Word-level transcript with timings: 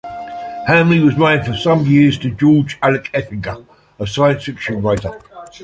Hambly 0.67 0.99
was 1.05 1.15
married 1.15 1.45
for 1.45 1.53
some 1.55 1.85
years 1.85 2.17
to 2.17 2.31
George 2.31 2.79
Alec 2.81 3.11
Effinger, 3.13 3.63
a 3.99 4.07
science 4.07 4.45
fiction 4.45 4.81
writer. 4.81 5.15